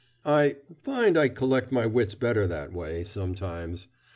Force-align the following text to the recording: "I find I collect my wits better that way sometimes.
"I 0.25 0.55
find 0.81 1.15
I 1.15 1.29
collect 1.29 1.71
my 1.71 1.85
wits 1.85 2.15
better 2.15 2.47
that 2.47 2.73
way 2.73 3.03
sometimes. 3.03 3.87